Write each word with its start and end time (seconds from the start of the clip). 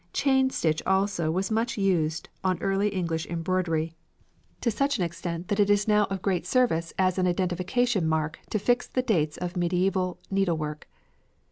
Chain 0.13 0.49
stitch 0.49 0.81
also 0.87 1.29
was 1.29 1.51
much 1.51 1.77
used 1.77 2.27
on 2.43 2.59
early 2.59 2.89
English 2.89 3.27
embroidery; 3.27 3.93
to 4.59 4.71
such 4.71 4.97
an 4.97 5.03
extent 5.03 5.49
that 5.49 5.59
it 5.59 5.69
is 5.69 5.87
now 5.87 6.05
of 6.05 6.23
great 6.23 6.47
service 6.47 6.91
as 6.97 7.19
an 7.19 7.27
identification 7.27 8.07
mark 8.07 8.39
to 8.49 8.57
fix 8.57 8.87
the 8.87 9.03
dates 9.03 9.37
of 9.37 9.55
medieval 9.55 10.17
needlework. 10.31 10.87